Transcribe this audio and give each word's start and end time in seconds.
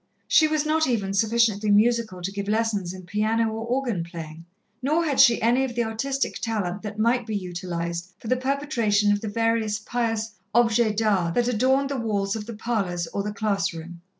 She 0.27 0.47
was 0.47 0.65
not 0.65 0.87
even 0.87 1.13
sufficiently 1.13 1.69
musical 1.69 2.23
to 2.23 2.31
give 2.31 2.47
lessons 2.47 2.91
in 2.91 3.03
piano 3.03 3.49
or 3.49 3.63
organ 3.67 4.03
playing, 4.03 4.45
nor 4.81 5.05
had 5.05 5.19
she 5.19 5.39
any 5.43 5.63
of 5.63 5.75
the 5.75 5.83
artistic 5.83 6.39
talent 6.39 6.81
that 6.81 6.97
might 6.97 7.27
be 7.27 7.35
utilized 7.35 8.11
for 8.17 8.27
the 8.27 8.35
perpetration 8.35 9.11
of 9.11 9.21
the 9.21 9.29
various 9.29 9.77
pious 9.77 10.31
objects 10.55 10.99
d'art 11.03 11.35
that 11.35 11.47
adorned 11.47 11.89
the 11.91 11.97
walls 11.99 12.35
of 12.35 12.47
the 12.47 12.55
parlours 12.55 13.05
or 13.13 13.21
the 13.21 13.31
class 13.31 13.75
room. 13.75 14.01